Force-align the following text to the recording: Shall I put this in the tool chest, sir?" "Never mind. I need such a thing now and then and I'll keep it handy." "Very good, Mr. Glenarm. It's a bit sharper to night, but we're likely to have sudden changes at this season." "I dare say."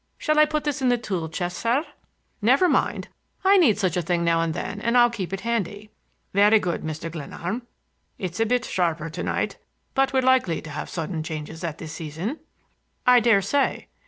Shall 0.17 0.39
I 0.39 0.45
put 0.45 0.63
this 0.63 0.81
in 0.81 0.89
the 0.89 0.97
tool 0.97 1.29
chest, 1.29 1.59
sir?" 1.59 1.85
"Never 2.41 2.67
mind. 2.67 3.07
I 3.45 3.57
need 3.57 3.77
such 3.77 3.95
a 3.95 4.01
thing 4.01 4.23
now 4.23 4.41
and 4.41 4.55
then 4.55 4.81
and 4.81 4.97
I'll 4.97 5.11
keep 5.11 5.31
it 5.31 5.41
handy." 5.41 5.91
"Very 6.33 6.57
good, 6.59 6.81
Mr. 6.81 7.11
Glenarm. 7.11 7.67
It's 8.17 8.39
a 8.39 8.47
bit 8.47 8.65
sharper 8.65 9.11
to 9.11 9.21
night, 9.21 9.59
but 9.93 10.11
we're 10.11 10.23
likely 10.23 10.59
to 10.63 10.71
have 10.71 10.89
sudden 10.89 11.21
changes 11.21 11.63
at 11.63 11.77
this 11.77 11.91
season." 11.93 12.39
"I 13.05 13.19
dare 13.19 13.43
say." 13.43 13.89